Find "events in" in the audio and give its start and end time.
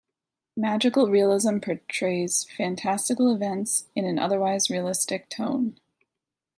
3.31-4.03